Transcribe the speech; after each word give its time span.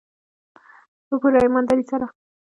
په 1.07 1.15
پوره 1.21 1.39
ایمانداري 1.43 1.83
سره. 1.91 2.05